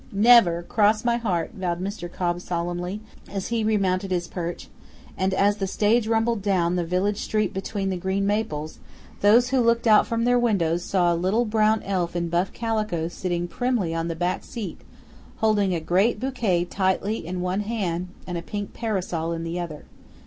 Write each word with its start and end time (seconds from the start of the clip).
"Never! 0.11 0.63
Cross 0.63 1.05
my 1.05 1.17
heart!" 1.17 1.51
vowed 1.53 1.79
Mr. 1.79 2.11
Cobb 2.11 2.41
solemnly, 2.41 3.01
as 3.31 3.49
he 3.49 3.63
remounted 3.63 4.09
his 4.09 4.27
perch; 4.27 4.67
and 5.15 5.31
as 5.31 5.57
the 5.57 5.67
stage 5.67 6.07
rumbled 6.07 6.41
down 6.41 6.75
the 6.75 6.83
village 6.83 7.19
street 7.19 7.53
between 7.53 7.91
the 7.91 7.97
green 7.97 8.25
maples, 8.25 8.79
those 9.19 9.49
who 9.49 9.59
looked 9.61 9.85
from 10.05 10.23
their 10.23 10.39
windows 10.39 10.83
saw 10.83 11.13
a 11.13 11.13
little 11.13 11.45
brown 11.45 11.83
elf 11.83 12.15
in 12.15 12.29
buff 12.29 12.51
calico 12.51 13.09
sitting 13.09 13.47
primly 13.47 13.93
on 13.93 14.07
the 14.07 14.15
back 14.15 14.43
seat 14.43 14.81
holding 15.35 15.75
a 15.75 15.79
great 15.79 16.19
bouquet 16.19 16.65
tightly 16.65 17.23
in 17.23 17.39
one 17.41 17.59
hand 17.59 18.07
and 18.25 18.39
a 18.39 18.41
pink 18.41 18.73
parasol 18.73 19.31
in 19.33 19.43
the 19.43 19.59
other. 19.59 19.85